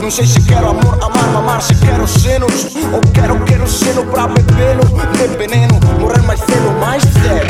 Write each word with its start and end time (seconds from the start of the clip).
Não 0.00 0.10
sei 0.10 0.26
se 0.26 0.40
quero 0.42 0.70
amor, 0.70 0.98
amar, 1.02 1.28
mamar 1.32 1.62
Se 1.62 1.74
quero 1.76 2.06
senos. 2.08 2.74
Ou 2.92 3.00
quero 3.12 3.38
queroseno 3.44 4.04
pra 4.06 4.26
bebê-lo. 4.26 4.82
De 5.16 5.36
veneno, 5.36 5.78
morrer 6.00 6.22
mais 6.22 6.40
cedo, 6.40 6.70
mais 6.80 7.02
cedo 7.02 7.46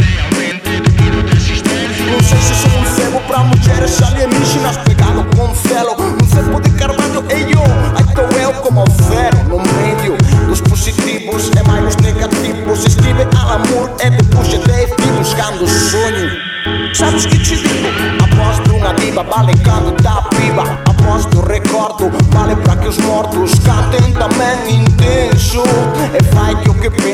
Não 2.11 2.21
sei 2.21 2.39
se 2.39 2.55
sou 2.55 2.79
um 2.79 2.85
cego 2.97 3.21
pra 3.27 3.39
mulheres 3.39 4.03
alienígenas 4.03 4.77
Pegado 4.79 5.25
com 5.37 5.55
celo. 5.55 5.97
Um 6.01 6.27
cepo 6.29 6.61
de 6.61 6.71
carvalho, 6.71 7.25
ei 7.31 7.45
yo. 7.51 7.63
Aí 7.97 8.15
tô 8.15 8.23
eu 8.39 8.53
como 8.61 8.85
zero 9.03 9.39
no 9.49 9.59
meio 9.59 10.19
Dos 10.47 10.61
positivos. 10.61 11.51
E 11.51 11.69
mais 11.69 11.87
os 11.87 11.97
negativos. 11.97 12.85
Escreve 12.85 13.27
al 13.39 13.53
amor 13.53 13.91
e 14.05 14.11
depois 14.11 14.49
Dave 14.49 14.93
buscando 15.17 15.65
o 15.65 15.69
sonho. 15.69 16.51
Sabes 16.95 17.25
que 17.25 17.39
te 17.39 17.57
digo? 17.57 17.89
Aposto 18.23 18.77
uma 18.77 18.93
diva, 18.95 19.23
vale 19.23 19.53
canto 19.59 20.03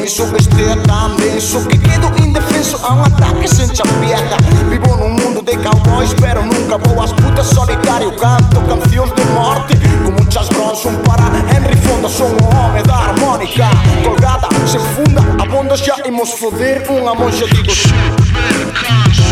penso 0.06 0.26
besteira 0.26 0.76
denso 1.18 1.66
que 1.66 1.78
quedo 1.78 2.06
indefenso 2.22 2.78
a 2.84 2.94
um 2.94 3.02
ataque 3.02 3.48
sem 3.48 3.66
chapieca 3.74 4.36
Vivo 4.70 4.96
num 4.98 5.08
mundo 5.08 5.42
de 5.42 5.56
cowboys, 5.56 6.14
pero 6.14 6.44
nunca 6.44 6.78
vou 6.78 7.02
às 7.02 7.12
putas 7.12 7.48
solitário 7.48 8.12
Canto 8.12 8.60
canções 8.60 9.12
de 9.12 9.24
morte 9.32 9.74
com 10.04 10.12
muitas 10.12 10.48
bronze 10.50 10.86
Um 10.86 10.96
para 11.02 11.24
Henry 11.52 11.76
Fonda, 11.82 12.08
sou 12.08 12.28
um 12.28 12.56
homem 12.56 12.84
da 12.84 12.94
harmônica 12.94 13.64
Colgada, 14.04 14.48
se 14.68 14.78
funda, 14.78 15.42
abondas 15.42 15.80
já 15.80 15.96
imos 16.06 16.30
foder 16.34 16.88
Um 16.88 17.08
amor 17.08 17.32
digo 17.32 17.72
Supercast 17.72 19.25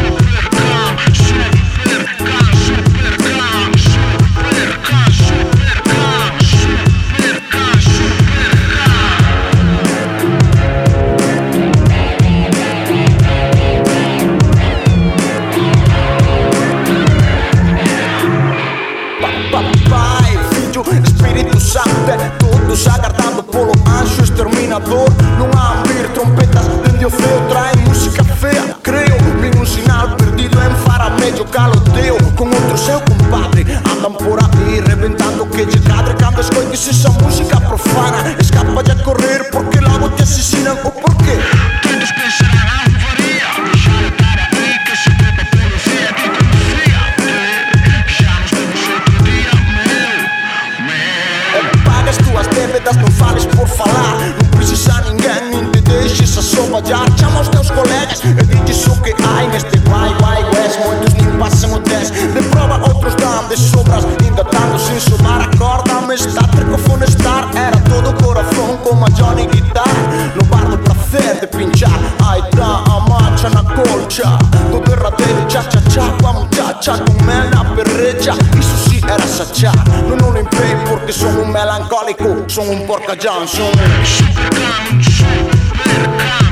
Chama 56.75 57.41
os 57.41 57.49
teus 57.51 57.71
colegas 57.71 58.21
e 58.25 58.65
diz 58.65 58.85
o 58.89 59.01
que 59.01 59.15
há 59.23 59.47
neste 59.47 59.79
vai, 59.89 60.13
vai, 60.15 60.43
west. 60.43 60.77
Muitos 60.85 61.15
nem 61.15 61.39
passam 61.39 61.73
o 61.73 61.79
teste 61.79 62.27
De 62.27 62.43
prova 62.49 62.89
outros 62.89 63.15
dão 63.15 63.49
de 63.49 63.57
sobras. 63.57 64.05
Ainda 64.05 64.43
dando 64.43 64.77
sem 64.81 64.99
somar 64.99 65.43
Acorda-me, 65.43 66.17
está 66.17 66.43
tricofone 66.49 67.05
estar 67.05 67.49
Era 67.55 67.77
todo 67.89 68.13
coração 68.21 68.77
como 68.83 69.07
a 69.07 69.09
Johnny 69.11 69.47
Guitar. 69.47 69.87
No 70.35 70.45
bar 70.47 70.65
do 70.65 70.77
prazer 70.79 71.39
de 71.41 71.47
pinchar. 71.47 71.97
Aí 72.29 72.43
dá 72.57 72.83
a 72.93 73.01
marcha 73.09 73.49
na 73.51 73.63
colcha. 73.63 74.37
Do 74.73 74.81
derradeiro, 74.81 75.47
tcha 75.47 75.63
tcha 75.63 75.81
tcha 75.83 76.03
Com 76.21 76.27
a 76.27 76.33
muchacha, 76.33 76.99
com 76.99 77.25
mel 77.25 77.51
na 77.51 77.65
perrecha. 77.77 78.35
Isso 78.59 78.91
sim 78.91 79.01
era 79.07 79.25
sachá. 79.29 79.71
Não 80.09 80.17
não 80.17 80.33
limpei 80.33 80.75
porque 80.89 81.13
sou 81.13 81.29
um 81.29 81.47
melancólico. 81.47 82.45
Sou 82.49 82.69
um 82.69 82.85
porca 82.85 83.15
Johnson 83.15 83.71
Supercam, 84.05 85.01
supercam 85.01 86.44